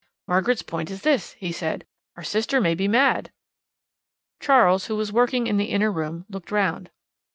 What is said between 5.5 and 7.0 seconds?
the inner room, looked round.